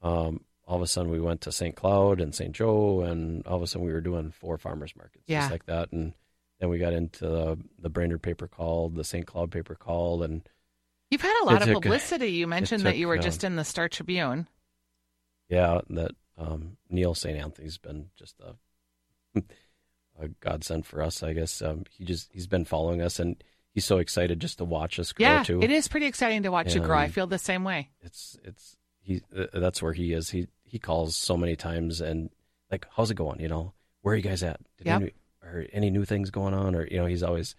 [0.01, 1.75] um, all of a sudden we went to St.
[1.75, 2.51] Cloud and St.
[2.53, 5.39] Joe, and all of a sudden we were doing four farmers markets, Yeah.
[5.41, 5.91] just like that.
[5.91, 6.13] And
[6.59, 9.25] then we got into the, the Brainerd paper call, the St.
[9.25, 10.47] Cloud paper call, and
[11.09, 12.27] You've had a lot of took- publicity.
[12.33, 14.47] You mentioned that you were um, just in the Star Tribune.
[15.49, 17.35] yeah, that um, Neal St.
[17.37, 18.55] Anthony's been just a
[20.21, 21.61] a godsend for us, I guess.
[21.61, 25.11] Um, he just he's been following us, and he's so excited just to watch us
[25.13, 25.61] grow Yeah, too.
[25.63, 26.97] it is pretty exciting to watch you grow.
[26.97, 27.89] I feel the same way.
[28.01, 32.29] it's it's he uh, that's where he is he he calls so many times and
[32.71, 35.01] like how's it going you know where are you guys at Did Yep.
[35.01, 35.11] any,
[35.43, 37.55] are any new things going on or you know he's always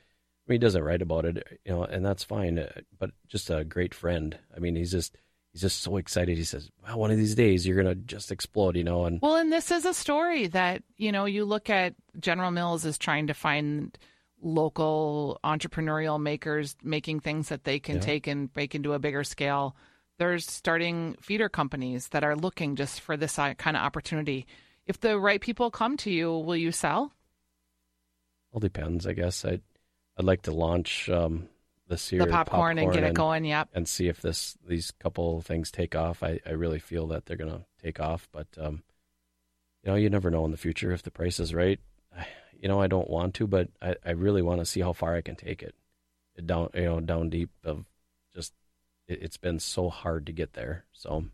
[0.47, 3.51] I mean, he doesn't write about it you know and that's fine uh, but just
[3.51, 5.17] a great friend I mean he's just
[5.53, 8.77] he's just so excited he says well one of these days you're gonna just explode
[8.77, 11.95] you know and Well, and this is a story that, you know, you look at
[12.19, 13.97] General Mills is trying to find
[14.43, 18.01] local entrepreneurial makers making things that they can Yeah.
[18.03, 19.77] take and make into a bigger scale.
[20.21, 24.47] There's starting feeder companies that are looking just for this kind of opportunity.
[24.87, 27.13] If the right people come to you, will you sell?
[28.53, 29.61] all depends I guess I
[30.17, 31.49] I'd like to launch um
[31.89, 33.45] this year the popcorn, and get it going.
[33.45, 33.71] Yep.
[33.75, 36.23] and see if this these couple things take off.
[36.23, 38.83] I, I really feel that they're gonna take off, but um,
[39.83, 41.81] you know, you never know in the future if the price is right.
[42.17, 42.27] I,
[42.61, 45.17] you know, I don't want to, but I, I really want to see how far
[45.17, 45.75] I can take it.
[46.37, 47.87] It down, you know, down deep of
[48.35, 48.53] just
[49.11, 50.85] it, it's been so hard to get there.
[50.93, 51.25] So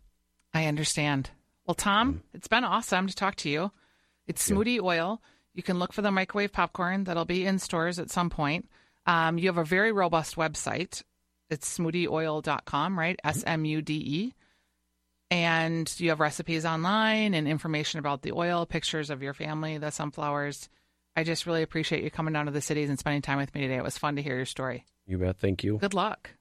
[0.53, 1.29] I understand.
[1.65, 3.71] Well, Tom, it's been awesome to talk to you.
[4.25, 5.21] It's Smude Oil.
[5.53, 8.69] You can look for the microwave popcorn that'll be in stores at some point.
[9.05, 11.03] Um, you have a very robust website.
[11.49, 13.19] It's smudeoil.com, right?
[13.23, 14.33] S M U D E.
[15.29, 19.91] And you have recipes online and information about the oil, pictures of your family, the
[19.91, 20.69] sunflowers.
[21.17, 23.61] I just really appreciate you coming down to the cities and spending time with me
[23.61, 23.75] today.
[23.75, 24.85] It was fun to hear your story.
[25.05, 25.37] you bet.
[25.39, 25.79] Thank you.
[25.79, 26.31] Good luck.